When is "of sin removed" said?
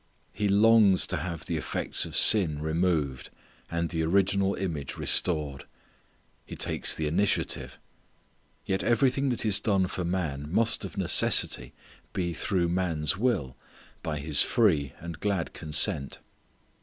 2.05-3.29